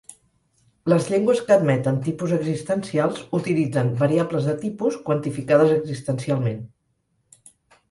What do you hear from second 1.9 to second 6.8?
tipus existencials utilitzen variables de tipus quantificades existencialment.